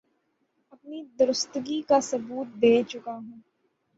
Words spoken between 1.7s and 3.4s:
کا ثبوت دے چکا ہے